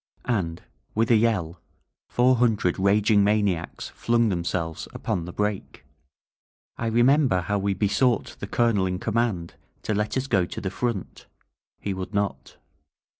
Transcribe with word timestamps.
And, 0.25 0.63
with 0.95 1.11
a 1.11 1.15
yell, 1.15 1.61
four 2.09 2.37
hundred 2.37 2.79
raging 2.79 3.23
maniacs 3.23 3.89
flung 3.89 4.29
themselves 4.29 4.87
upon 4.95 5.25
the 5.25 5.31
break. 5.31 5.73
•.•I 6.75 6.87
remember 6.87 7.41
how 7.41 7.59
we 7.59 7.75
besought 7.75 8.35
the 8.39 8.47
Colonel 8.47 8.87
in 8.87 8.97
com 8.97 9.13
mand 9.13 9.53
to 9.83 9.93
let 9.93 10.17
us 10.17 10.25
go 10.25 10.45
to 10.47 10.59
the 10.59 10.71
front. 10.71 11.27
He 11.79 11.93
would 11.93 12.15
not. 12.15 12.57